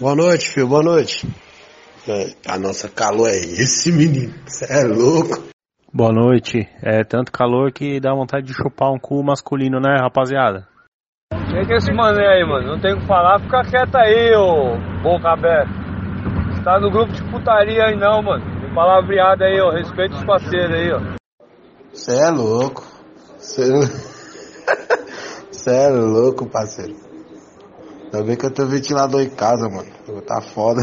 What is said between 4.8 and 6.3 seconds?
louco. Boa